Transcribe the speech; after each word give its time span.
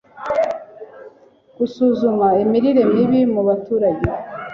gusuzuma 1.57 2.27
imirire 2.43 2.83
mibi 2.93 3.21
mu 3.33 3.41
baturage 3.47 4.09